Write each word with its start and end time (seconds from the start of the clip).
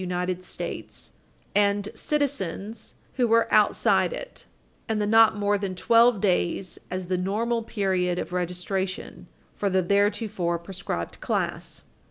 United 0.01 0.43
States, 0.43 0.95
supra, 0.95 1.61
and 1.61 1.89
citizens 1.93 2.95
who 3.17 3.27
were 3.27 3.47
outside 3.53 4.11
it, 4.11 4.47
and 4.89 4.99
the 4.99 5.05
not 5.05 5.35
more 5.37 5.59
than 5.59 5.75
12 5.75 6.19
days 6.19 6.79
as 6.89 7.05
the 7.05 7.17
normal 7.19 7.61
period 7.61 8.17
of 8.17 8.33
registration 8.33 9.27
for 9.53 9.69
the 9.69 9.83
theretofore 9.83 10.57
proscribed 10.57 11.21
class. 11.21 11.83